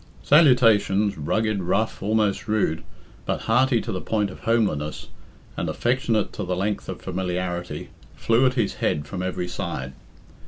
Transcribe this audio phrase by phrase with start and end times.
[0.23, 2.83] Salutations rugged, rough almost rude
[3.27, 5.09] but hearty to the point of homeliness,
[5.55, 9.93] and affectionate to the length of familiarity, flew at his head from every side.